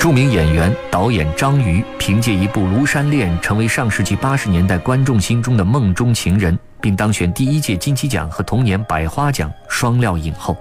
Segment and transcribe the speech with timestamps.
[0.00, 10.56] 著名演员、导演张瑜凭借一部《庐山恋》成为上世纪八十年代观众心中的梦中情人，并当选第一届金鸡奖和同年百花奖双料影后。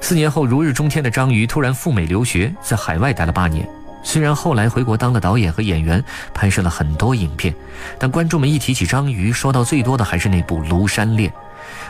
[0.00, 3.68] 四年后如日中天的张瑜突然赴美留学，在海外待了八年。
[4.02, 6.02] 虽然后来回国当了导演和演员，
[6.32, 7.54] 拍摄了很多影片，
[7.98, 11.30] 但观众们一提起张瑜，说到最多的还是那部《庐山恋》。《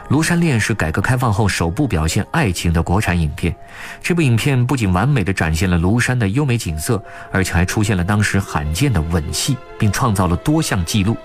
[0.09, 3.55] 庐山恋》是改革开放后首部表现爱情的国产影片。
[4.03, 11.17] 这部影片不仅完美地展现了庐山的优美景色，而且还出现了当时罕见的吻戏，并创造了多项纪录。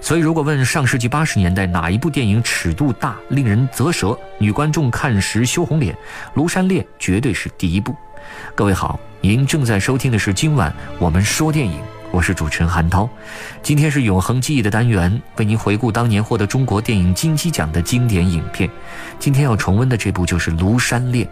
[0.00, 5.96] 所以，如果问上世纪八十年代哪一部电影尺度大、令人啧舌、女观众看时羞红脸，
[6.38, 7.96] 《庐山恋》绝对是第一部。
[8.54, 11.95] 各位好，您正在收听的是今晚我们说电影。
[12.16, 13.06] 我是主持人韩涛，
[13.62, 18.70] 今天是永恒记忆的单元，为您回顾当年获得中国电影金鸡奖的经典影片。
[19.18, 21.28] 今天要重温的这部就是《庐山恋》。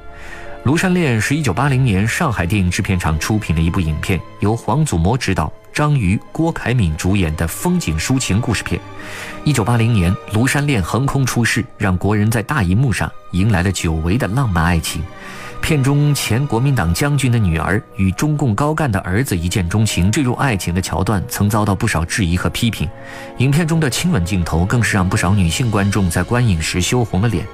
[0.71, 8.79] 《庐山恋》是一九八零年上海电影制片厂出品的一部影片，由黄祖模执导，张瑜、郭凯敏主演的风景抒情故事片。
[9.43, 15.03] 一九八零年，《庐山恋》横空出世，让国人在大银幕上迎来了久违的浪漫爱情。
[15.65, 22.87] 片中前国民党将军的女儿与中共高干的儿子一见钟情、坠入爱情的桥段，曾遭到不少质疑和批评。
[23.39, 27.47] 影片中的亲吻镜头更是让不少女性观众在观影时羞红了脸。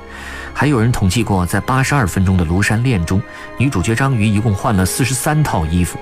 [0.52, 3.22] 还有人统计过，在八十二分钟的《庐山恋》中，
[3.56, 5.96] 女主角张瑜一共换了四十三套衣服。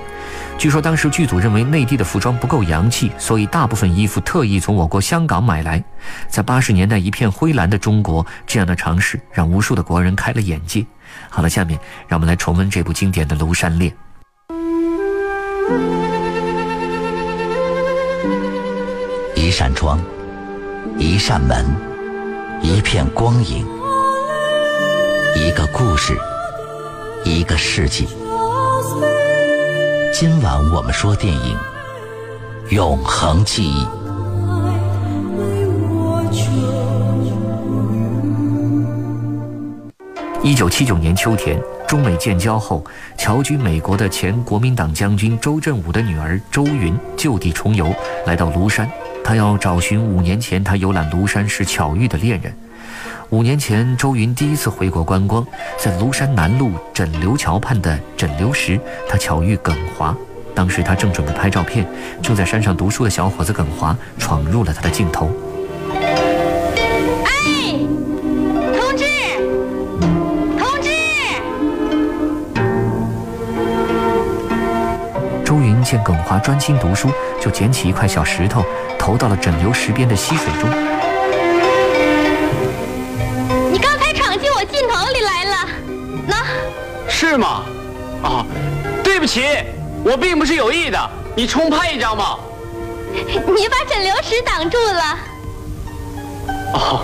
[0.57, 5.85] 据说当时剧组认为内地的服装不够洋气，所以大部分衣服特意从我国香港买来。
[6.27, 10.87] 在八十年代一片灰蓝的中国，这样的尝试让无数的国人开了眼界。
[11.29, 13.93] 好了，下面让我们来重温这部经典的《庐山恋》。
[19.35, 19.99] 一扇窗，
[20.99, 21.65] 一扇门，
[22.63, 23.67] 一片光影，
[25.37, 26.17] 一个故事，
[27.25, 28.07] 一个世纪。
[30.13, 31.57] 今晚我们说电影
[32.75, 33.85] 《永恒记忆》。
[40.49, 42.83] 一九七九年秋天，中美建交后，
[43.19, 47.95] 侨居美国的前国民党将军周振武的女儿周云就地重游，
[48.25, 48.91] 来到庐山。
[49.23, 52.51] 她要找寻五年前她游览庐山时巧遇的恋人。
[53.29, 60.17] 五年前，周云第一次回国观光，在庐山南路枕流桥畔的枕流石，她巧遇耿华。
[60.55, 61.87] 当时她正准备拍照片，
[62.23, 65.31] 正在山上读书的小伙子耿华闯入了她的镜头。
[75.89, 77.11] 见耿华专心读书，
[77.41, 78.63] 就捡起一块小石头，
[78.99, 80.69] 投到了枕流石边的溪水中。
[83.73, 85.67] 你刚才闯进我镜头里来了，
[86.27, 86.45] 那，
[87.09, 87.63] 是吗？
[88.23, 88.45] 啊，
[89.03, 89.47] 对不起，
[90.05, 91.11] 我并不是有意的。
[91.35, 92.37] 你重拍一张嘛。
[93.11, 95.19] 你把枕流石挡住了。
[96.75, 97.01] 哦。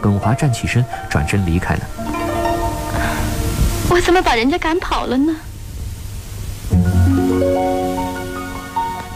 [0.00, 1.80] 耿华站起身，转身离开了。
[3.90, 5.34] 我怎么把人家赶跑了呢？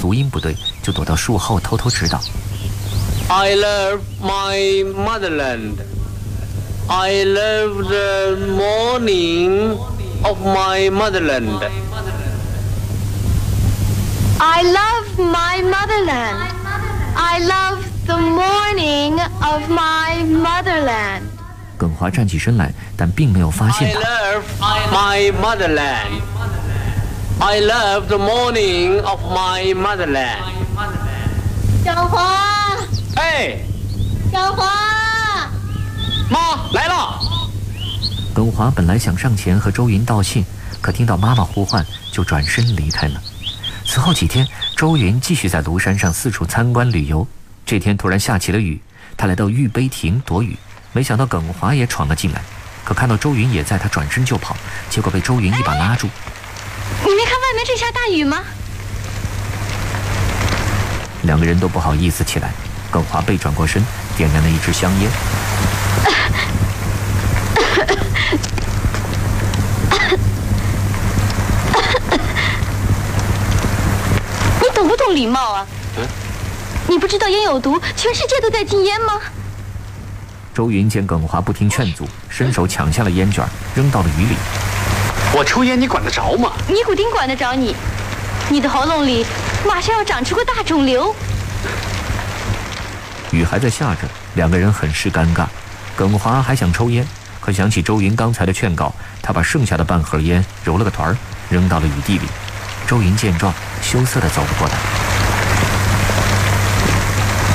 [0.00, 2.18] 读音不对，就躲到树后偷偷指导。
[3.28, 5.82] I love my motherland.
[6.86, 9.76] I love the morning.
[10.24, 11.62] of my motherland.
[14.40, 16.52] I love my motherland.
[17.16, 21.22] I love the morning of my motherland.
[21.76, 24.00] 耿华站起身来，但并没有发现他。
[24.00, 24.44] I love
[24.90, 26.22] my motherland.
[27.40, 30.42] I love the morning of my motherland.
[31.84, 32.76] 小华，
[33.16, 33.60] 哎，
[34.32, 35.48] 小华，
[36.28, 36.38] 妈
[36.72, 37.20] 来了。
[38.33, 40.43] 耿华本来想上前和周云道谢，
[40.81, 43.21] 可听到妈妈呼唤，就转身离开了。
[43.85, 47.27] 此后几天，周云继续在庐山上四处参观旅游。
[47.63, 48.81] 这天突然下起了雨，
[49.15, 50.57] 他来到玉碑亭躲雨，
[50.93, 52.41] 没想到耿华也闯了进来。
[52.83, 54.57] 可看到周云也在，他转身就跑，
[54.89, 56.09] 结果被周云一把拉住。
[57.05, 58.39] 你没看外面正下大雨吗？
[61.21, 62.51] 两个人都不好意思起来。
[62.89, 63.83] 耿华背转过身，
[64.17, 65.09] 点燃了一支香烟。
[74.61, 75.65] 你懂不懂礼貌啊？
[76.87, 79.19] 你不知道烟有毒，全世界都在禁烟吗？
[80.53, 84.35] 周云见耿华不听劝阻，伸手抢下了烟卷，扔到了雨里。
[85.35, 86.51] 我抽烟，你管得着吗？
[86.67, 87.75] 尼古丁管得着你？
[88.49, 89.25] 你的喉咙里
[89.65, 91.15] 马上要长出个大肿瘤。
[93.31, 94.01] 雨还在下着，
[94.35, 95.47] 两个人很是尴尬。
[95.95, 97.07] 耿华还想抽烟，
[97.43, 101.17] 可想起周云刚才的劝告，他把剩下的半盒烟揉了个团儿，
[101.49, 102.25] 扔到了雨地里。
[102.87, 104.73] 周云见状，羞涩地走了过来。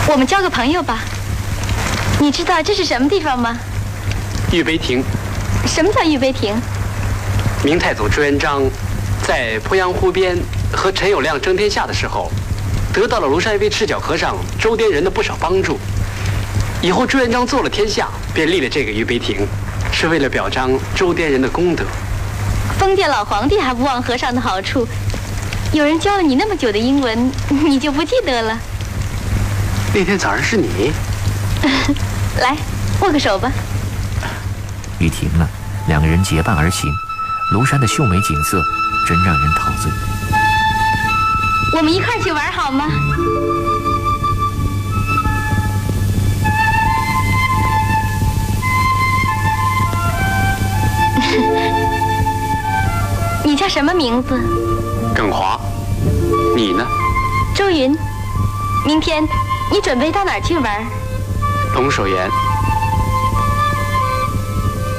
[0.06, 0.98] 我们交个朋友吧。
[2.20, 3.56] 你知道这是什么地方吗？
[4.52, 5.02] 玉碑亭。
[5.66, 6.54] 什么叫玉碑亭？
[7.64, 8.62] 明太祖朱元璋
[9.26, 10.36] 在鄱阳湖边
[10.70, 12.30] 和陈友谅争天下的时候，
[12.92, 15.80] 得到了庐山一位赤脚和尚周滇人的不少帮助。
[16.82, 19.48] 以后朱元璋做了天下，便立了这个玉碑亭，
[20.00, 21.84] 是为了表彰周边人的功德。
[22.78, 24.86] 封建老皇帝还不忘和尚的好处。
[25.72, 28.56] 有人教了你那么久的英文， 你就不记得了？
[29.92, 30.92] 那天早上是你。
[32.40, 32.56] 来，
[33.00, 33.50] 握个手吧。
[35.00, 35.48] 雨停了，
[35.88, 36.88] 两个人结伴而行。
[37.52, 38.62] 庐山的秀美景色
[39.04, 39.90] 真让人陶醉。
[41.76, 42.86] 我们一块去玩好吗？
[53.44, 54.38] 你叫什么名字？
[55.14, 55.60] 耿华。
[56.56, 56.86] 你呢？
[57.54, 57.96] 周云。
[58.86, 59.22] 明天
[59.70, 60.86] 你准备到哪儿去玩？
[61.74, 62.30] 龙首岩。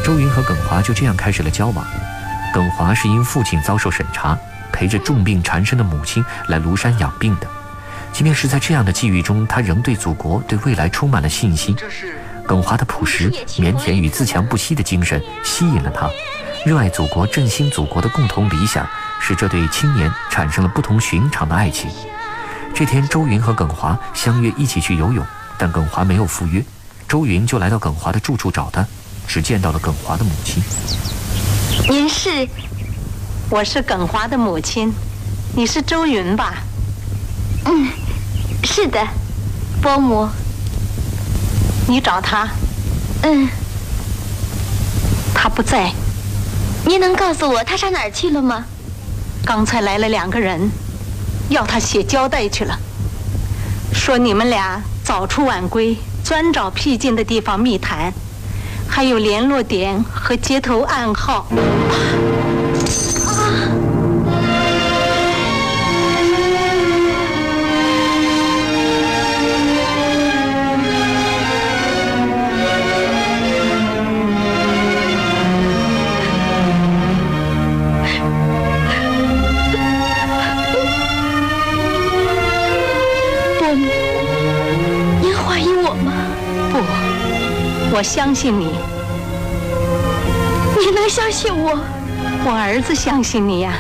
[0.04, 1.86] 周云和耿华就这样开始了交往。
[2.54, 4.38] 耿华是因父亲遭受审查，
[4.72, 7.48] 陪着重病缠身的母亲来庐山养病的。
[8.12, 11.76] 即便是在这样的际遇中，他仍对祖国、对未来充满了信心。
[12.50, 16.10] 耿华的朴实、腼腆与自强不息的精神吸引了他。
[16.66, 18.84] 热爱祖国、振兴祖国的共同理想，
[19.22, 21.92] 使这对青年产生了不同寻常的爱情。
[22.74, 25.24] 这天，周云和耿华相约一起去游泳，
[25.60, 26.66] 但耿华没有赴约。
[27.08, 28.84] 周云就来到耿华的住处找他，
[29.28, 30.64] 只见到了耿华的母亲。
[31.88, 32.48] 您是？
[33.52, 34.92] 我是耿华的母亲。
[35.56, 36.56] 你是周云吧？
[37.66, 37.90] 嗯，
[38.64, 39.08] 是的，
[39.84, 40.28] 伯母。
[41.90, 42.48] 你找他？
[43.24, 43.50] 嗯。
[45.34, 45.92] 他不在。
[46.86, 48.64] 您能告诉我他上哪儿去了吗？
[49.44, 50.70] 刚才来了两个人，
[51.50, 52.78] 要他写交代去了。
[53.92, 58.14] 说你们俩早出晚归，专找僻静的地方密谈。
[58.88, 61.48] 还有联络点和接头暗号。
[88.00, 88.76] 我相信你。
[90.80, 91.78] 你能相信我？
[92.46, 93.74] 我儿子相信你呀。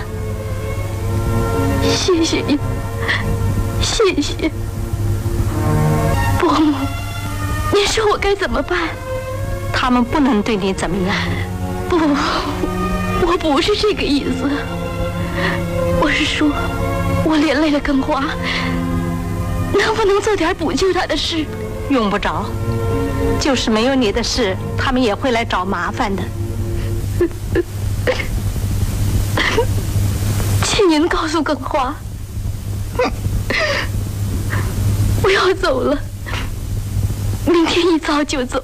[1.89, 2.59] 谢谢你，
[3.81, 4.51] 谢谢。
[6.37, 6.75] 伯母，
[7.73, 8.89] 您说我该怎么办？
[9.71, 11.15] 他们不能对你怎么样。
[11.87, 11.95] 不，
[13.25, 14.49] 我不是这个意思。
[16.01, 16.51] 我是说，
[17.23, 18.25] 我连累了根华，
[19.71, 21.45] 能不能做点补救他的事？
[21.89, 22.45] 用不着，
[23.39, 26.23] 就是没有你的事，他们也会来找麻烦的。
[30.63, 31.93] 请您告诉耿华，
[35.21, 35.97] 我要走了，
[37.45, 38.63] 明天一早就走。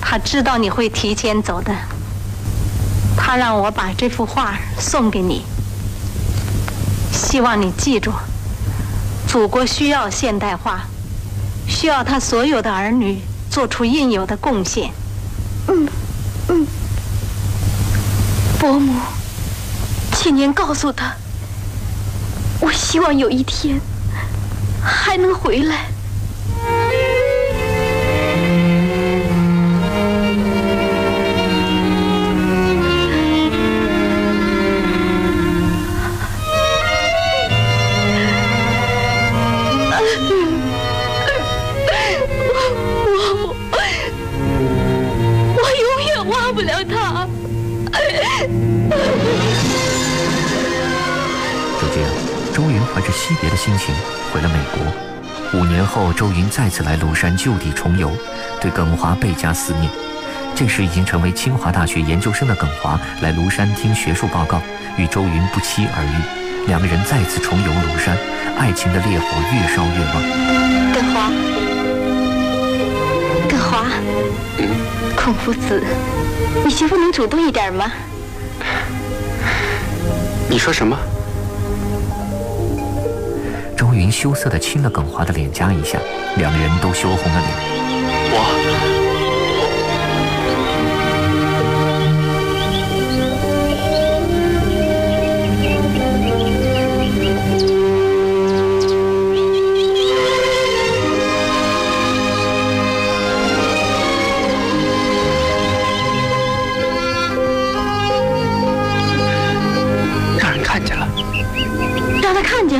[0.00, 1.72] 他知道你会提前走的，
[3.16, 5.44] 他让我把这幅画送给你，
[7.12, 8.12] 希望你记住，
[9.28, 10.84] 祖国需要现代化，
[11.66, 14.90] 需要他所有的儿女做出应有的贡献。
[15.68, 15.88] 嗯
[16.48, 16.66] 嗯。
[18.58, 18.94] 伯母，
[20.12, 21.14] 请您告诉他，
[22.60, 23.80] 我希望有一天
[24.82, 25.91] 还能回来。
[51.80, 52.10] 就这样，
[52.54, 53.94] 周云怀着惜别的心情
[54.32, 54.80] 回了美国。
[55.60, 58.10] 五年后，周云再次来庐山就地重游，
[58.60, 59.90] 对耿华倍加思念。
[60.54, 64.62] 这时已经成为清华大学研究生的耿华来庐山听学术报告，
[64.96, 66.22] 与周云不期而遇，
[66.68, 68.16] 两个人再次重游庐山，
[68.58, 70.22] 爱情的烈火越烧越旺。
[70.94, 71.30] 耿华，
[73.48, 73.90] 耿华，
[75.16, 75.82] 孔夫子，
[76.64, 77.90] 你媳妇能主动一点吗？
[80.52, 80.94] 你说什么？
[83.74, 85.98] 周云羞涩地亲了耿华的脸颊一下，
[86.36, 87.50] 两人都羞红了脸。
[88.34, 88.81] 我。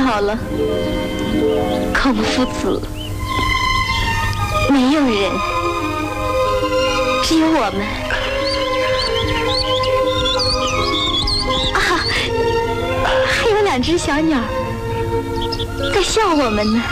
[0.03, 0.37] 好了，
[1.93, 2.81] 孔夫子，
[4.69, 5.31] 没有人，
[7.23, 7.81] 只有我们。
[11.73, 11.79] 啊，
[13.25, 14.37] 还有两只小鸟
[15.93, 16.83] 在笑我们呢。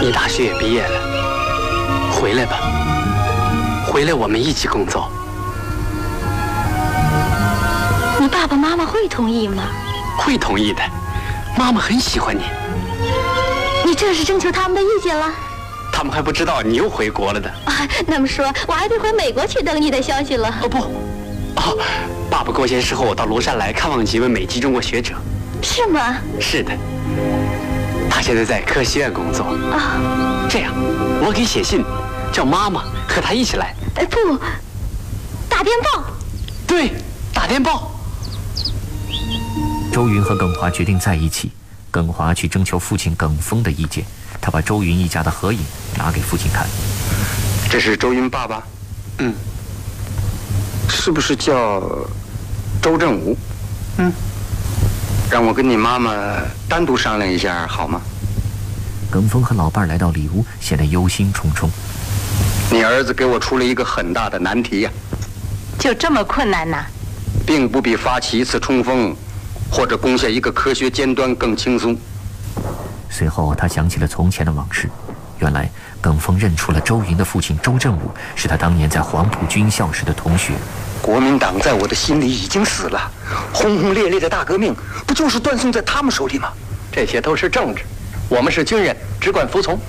[0.00, 1.00] 你大学也毕业了，
[2.12, 2.58] 回来吧，
[3.86, 5.10] 回来我们一起工作。
[8.32, 9.62] 爸爸妈妈会同意吗？
[10.18, 10.82] 会同意的，
[11.56, 12.42] 妈妈很喜欢你。
[13.84, 15.30] 你这是征求他们的意见了？
[15.92, 17.48] 他们还不知道你又回国了的。
[17.66, 20.48] 啊，那么说我还得回美国去等你的消息了。
[20.62, 20.78] 哦不，
[21.56, 21.78] 哦，
[22.30, 25.14] 爸爸过些时候我到庐山来看望几位美籍中国学者。
[25.62, 26.16] 是吗？
[26.40, 26.72] 是的，
[28.10, 29.44] 他现在在科学院工作。
[29.70, 30.00] 啊，
[30.48, 30.72] 这样，
[31.20, 31.84] 我给写信，
[32.32, 33.74] 叫妈妈和他一起来。
[33.96, 34.38] 哎不，
[35.48, 36.02] 打电报。
[36.66, 36.92] 对，
[37.32, 37.92] 打电报。
[39.92, 41.52] 周云和耿华决定在一起。
[41.90, 44.02] 耿华去征求父亲耿峰的意见。
[44.40, 45.60] 他把周云一家的合影
[45.98, 46.66] 拿给父亲看。
[47.70, 48.62] 这是周云爸爸。
[49.18, 49.34] 嗯。
[50.88, 51.82] 是不是叫
[52.80, 53.36] 周正武？
[53.98, 54.10] 嗯。
[55.30, 56.14] 让我跟你妈妈
[56.66, 58.00] 单独商量一下，好吗？
[59.10, 61.68] 耿峰和老伴来到里屋，显得忧心忡忡。
[62.70, 64.90] 你儿子给我出了一个很大的难题呀。
[65.78, 66.82] 就这么困难呐？
[67.46, 69.14] 并不比发起一次冲锋。
[69.72, 71.96] 或者攻下一个科学尖端更轻松。
[73.08, 74.86] 随后，他想起了从前的往事。
[75.38, 80.52] 原来，耿峰认出了周云的父亲周正武，是他当年在黄埔军校时的同学。
[81.00, 83.10] 国民党在我的心里已经死了，
[83.50, 84.76] 轰轰烈烈的大革命
[85.06, 86.50] 不就是断送在他们手里吗？
[86.92, 87.82] 这些都是政治，
[88.28, 89.80] 我们是军人，只管服从。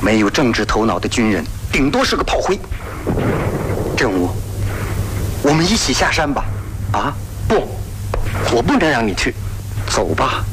[0.00, 2.58] 没有政治头脑的军人，顶多是个炮灰。
[3.96, 4.30] 正武，
[5.42, 6.44] 我们一起下山吧。
[6.92, 7.12] 啊，
[7.48, 7.68] 不。
[8.52, 9.34] 我不能让你去，
[9.88, 10.44] 走吧，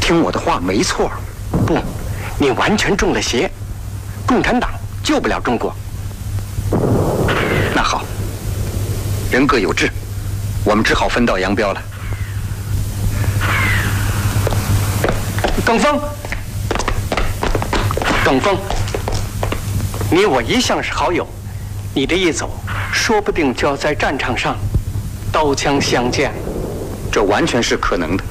[0.00, 1.10] 听我的话，没错。
[1.66, 1.78] 不，
[2.38, 3.50] 你完全中了邪，
[4.26, 4.70] 共产党
[5.02, 5.74] 救不了中国。
[7.74, 8.04] 那好，
[9.30, 9.90] 人各有志，
[10.64, 11.82] 我们只好分道扬镳了。
[15.64, 16.00] 耿峰，
[18.24, 18.56] 耿峰，
[20.10, 21.26] 你我一向是好友，
[21.94, 22.50] 你这一走，
[22.92, 24.56] 说不定就要在战场上
[25.30, 26.32] 刀枪相见。
[27.12, 28.24] 这完全是可能的，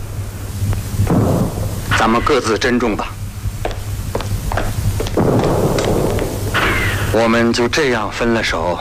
[1.99, 3.13] 咱们各自珍重吧。
[7.13, 8.79] 我们就这样分了手，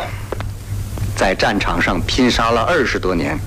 [1.14, 3.38] 在战场上拼杀了二十多年。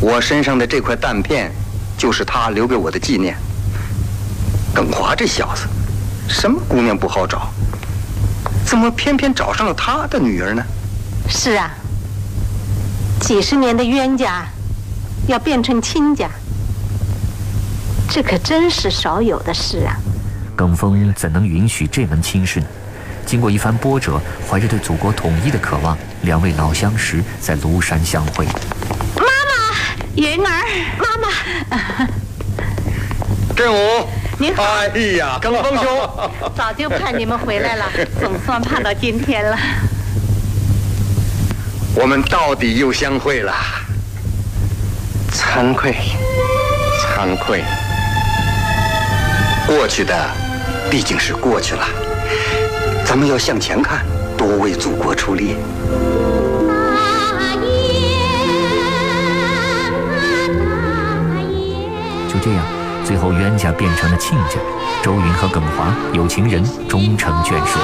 [0.00, 1.52] 我身上的这块弹片，
[1.96, 3.36] 就是他留给我的纪念。
[4.74, 5.68] 耿华这小子，
[6.28, 7.52] 什么姑娘不好找，
[8.66, 10.62] 怎么偏偏找上了他的女儿呢？
[11.28, 11.70] 是啊，
[13.20, 14.44] 几十年的冤家。
[15.30, 16.28] 要变成亲家，
[18.10, 19.94] 这可真是少有的事啊！
[20.56, 22.66] 耿峰怎能允许这门亲事呢？
[23.24, 28.44] 经过一番波折，怀着对祖国统一的渴望，两位老相识在庐山相会。
[29.14, 30.64] 妈妈，云儿，
[30.98, 32.08] 妈妈，
[33.54, 34.64] 振武，您好。
[34.64, 35.86] 哎呀，耿峰兄，
[36.56, 37.84] 早就盼你们回来了，
[38.20, 39.56] 总算盼到今天了。
[41.94, 43.54] 我们到底又相会了。
[45.32, 45.94] 惭愧，
[47.00, 47.62] 惭愧。
[49.66, 50.14] 过去的
[50.90, 51.86] 毕竟是过去了，
[53.04, 54.04] 咱们要向前看，
[54.36, 55.56] 多为祖国出力。
[62.28, 62.64] 就这样，
[63.04, 64.58] 最后冤家变成了亲家，
[65.02, 67.78] 周云和耿华有情人终成眷属。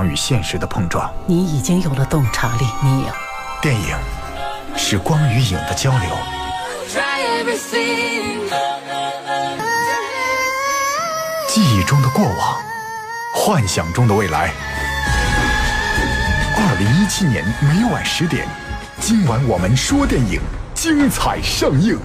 [0.00, 2.64] 想与现实的碰撞，你已经有了洞察力。
[2.82, 3.08] 你有
[3.60, 3.94] 电影
[4.74, 6.16] 是光与影的交流，
[11.46, 12.56] 记忆中的过往，
[13.34, 14.50] 幻想中的未来。
[16.56, 18.48] 二零一七年每晚十点，
[19.00, 20.40] 今晚我们说电影，
[20.72, 21.98] 精彩上映。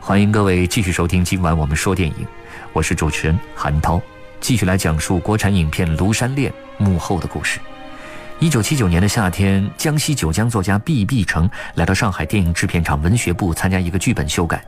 [0.00, 2.26] 欢迎各位继续收听今晚我们说电影，
[2.72, 4.00] 我是主持人韩涛。
[4.42, 7.60] 继续来讲述国产影片《庐山恋》幕后的故事。
[8.40, 14.60] 一九七九年的夏天，江西九江作家毕必成来到上海电影制片厂文学部参加一个剧本修改。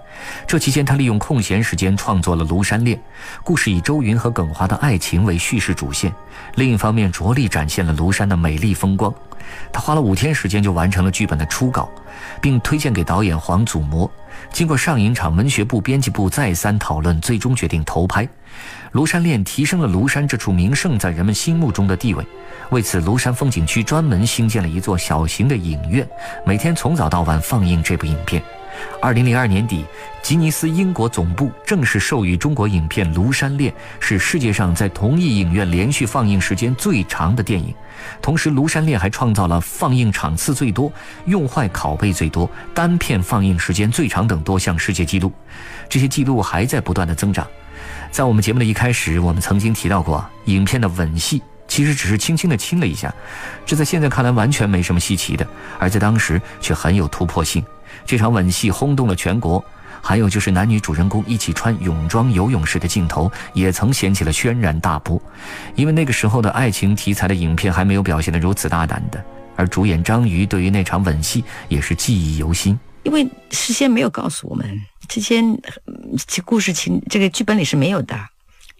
[0.46, 2.96] 这期间，他利用空闲时间创作了《庐山恋》，
[3.42, 6.14] 故事以周云和耿华的爱情为叙事主线，
[6.54, 9.12] 另一方面着力展现了庐山的美丽风光。
[9.72, 11.90] 他花了五天时间就完成了剧本的初稿，
[12.40, 14.08] 并推荐给导演黄祖模。
[14.52, 18.24] 经过上影厂文学部、编辑部再三讨论，最终决定投拍。
[18.94, 22.24] 《庐山恋》提升了庐山这处名胜在人们心目中的地位。
[22.70, 26.08] 为此，庐山风景区专门兴建了一座小型的影院，
[26.46, 28.40] 每天从早到晚放映这部影片。
[29.02, 29.84] 二零零二年底，
[30.22, 37.74] 吉尼斯英国总部正式授予中国影片《庐山恋》是世界上在同一影院连续放映时间最长的电影。
[38.22, 40.92] 同时，《庐山恋》还创造了放映场次最多、
[41.26, 45.32] 用坏拷贝最多、单片放映时间最长等多项世界纪录。
[45.88, 47.44] 这些纪录还在不断的增长。
[48.14, 53.12] 在我们节目的一开始，我们曾经提到过，影片的吻戏其实只是轻轻的亲了一下，
[53.66, 55.44] 这在现在看来完全没什么稀奇的，
[55.80, 57.64] 而在当时却很有突破性。
[58.06, 59.62] 这场吻戏轰动了全国，
[60.00, 65.20] 还有就是男女主人公一起穿泳装游泳时的镜头，也曾掀起了轩然大波。
[65.74, 69.20] 因为那个时候的爱情题材的影片还没有表现得如此大胆的，
[69.56, 72.78] 而主演张瑜对于那场吻戏也是记忆犹新。
[73.04, 74.66] 因为事先没有告诉我们，
[75.08, 75.40] 这些
[76.26, 78.18] 这故事情这个剧本里是没有的。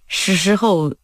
[0.07, 0.95] 是时候，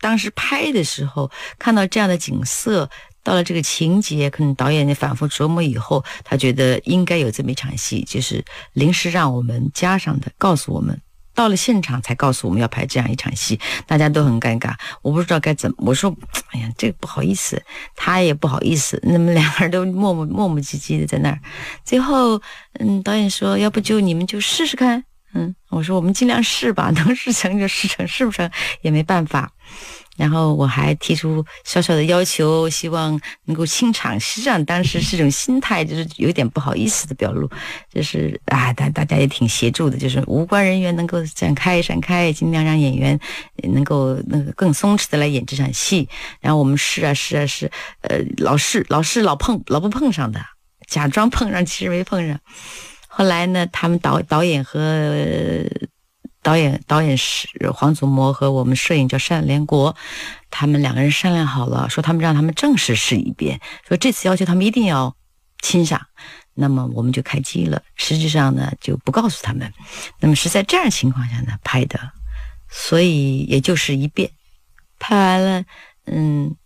[0.00, 2.88] 当时拍的时候看到这样的景色，
[3.22, 11.00] 到了这个情节，可能导演反复琢磨以后，他觉得应该有这么一场戏，就是临时让我们加上的，告诉我们。
[11.34, 15.76] 到了现场才告诉我们要拍这样一场戏，大家都很尴尬，我不知道该怎么。
[15.78, 16.14] 我说，
[16.50, 17.62] 哎呀，这个不好意思，
[17.96, 21.38] 他也不好意思， 那么两个人都磨磨磨磨唧唧的在那儿。
[21.84, 22.40] 最后，
[22.78, 25.04] 嗯，导演说，要不就你们就试试看。
[25.34, 28.50] 嗯，我说我们尽量试吧， 能试成就试成，试不成
[28.82, 29.50] 也没办法。
[30.22, 34.20] 然后我还提出小小的要求，希望能够清场。
[34.20, 37.50] 实际上当时是种心态，就是有点不好意思的表露，
[37.92, 43.18] 就是啊，大大家也挺协助的，就是无关人员能够展开展开，尽量让演员
[43.72, 46.08] 能够那个更松弛的来演这场戏。
[46.40, 47.68] 然后我们试啊试啊试，
[48.02, 50.40] 呃，老试老试老碰老不碰上的，
[50.86, 52.38] 假装碰上，其实没碰上。
[53.08, 55.66] 后来呢，他们导导演和。
[56.42, 59.94] 导演导演是黄祖模和我们摄影叫单连国，
[60.50, 65.16] 他们两个人商量好了，说他们让他们正式试一遍，说这次要求他们一定要
[65.62, 66.00] 亲上，
[66.54, 67.80] 那么我们就开机了。
[67.94, 69.72] 实际上呢，就不告诉他们。
[70.18, 71.98] 那么是在这样情况下呢拍的，
[72.68, 74.30] 所以也就是一遍
[74.98, 75.64] 拍完了，
[76.06, 76.56] 嗯，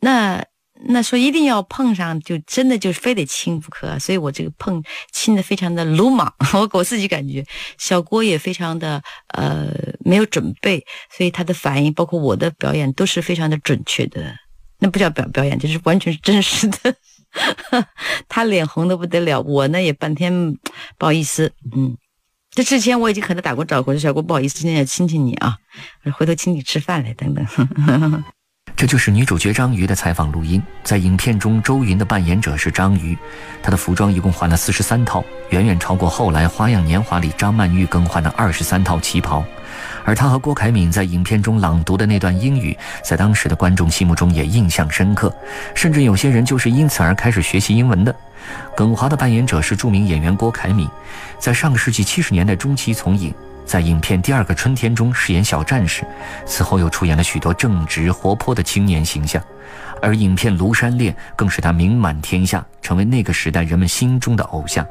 [0.00, 0.44] 那
[0.88, 3.98] 那说一定要碰上，就真的就非得亲不可。
[3.98, 7.44] 所以我这个碰亲的非常的鲁莽， 我我自己感觉
[7.78, 9.66] 小郭也非常的呃
[10.00, 10.84] 没有准备，
[11.16, 14.34] 所以他的反应包括我的表演都是非常的准确的。
[14.78, 16.94] 那不叫表表演，就是完全是真实的。
[18.28, 20.54] 他脸红的不得了，我呢也半天
[20.98, 21.52] 不好意思。
[21.74, 21.96] 嗯，
[22.50, 25.56] 这之前我已经和他打过招呼，说小郭不好意思，今天要亲亲你啊，
[26.14, 27.44] 回头请你吃饭来等等。
[28.76, 30.62] 这就是女主角张瑜的采访录音。
[30.84, 33.16] 在影片中，周云的扮演者是张瑜，
[33.62, 39.42] 她的服装一共换了四十三套，远远超过后来《花样年华》里张曼玉更换的二十三套旗袍。
[40.04, 45.34] 而她和郭凯敏在影片中朗读的那段英语，在当时的观众心目中也印象深刻，
[45.74, 48.14] 甚至有些人就是因此而开始学习英文的。
[48.76, 50.86] 耿华的扮演者是著名演员郭凯敏，
[51.38, 53.32] 在上个世纪七十年代中期从影。
[53.66, 56.06] 在影片《第二个春天》中饰演小战士，
[56.46, 59.42] 此后又出演了许多正直活泼的青年形象，
[60.00, 64.86] 而影片《庐山恋》更使他名满天下，成为那个时代人们心中的偶像。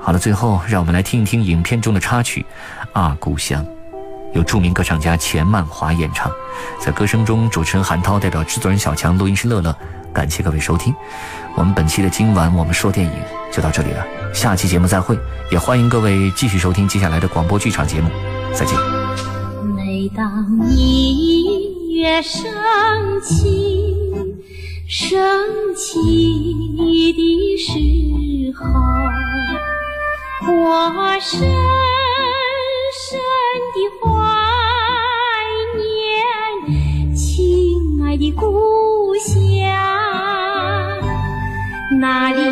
[0.00, 2.46] 好了，最后让我们来听一听影片中的插曲
[2.98, 3.64] 《啊故乡》，
[4.34, 6.30] 由著名歌唱家钱曼华演唱。
[6.80, 9.76] 在歌声中，主持人韩涛代表制作人小强、录音师乐乐，
[10.14, 10.94] 感谢各位收听。
[11.56, 13.12] 我们本期的今晚我们说电影
[13.50, 14.06] 就到这里了。
[14.34, 15.18] 下期节目再会，
[15.50, 18.10] 也欢迎各位继续收听接下来的广播剧场节目。
[18.52, 18.78] 再见。
[19.74, 21.46] 每当音
[21.94, 22.44] 乐升
[23.22, 24.04] 起，
[24.86, 25.18] 升
[25.74, 25.98] 起
[27.14, 27.72] 的时
[28.54, 28.64] 候，
[30.52, 31.40] 我深
[33.08, 33.18] 深
[33.72, 34.04] 的怀
[35.78, 39.34] 念亲爱的故乡，
[41.98, 42.45] 哪里。